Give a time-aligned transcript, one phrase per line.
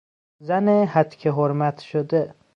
[0.47, 2.35] زن هتک حرمت شده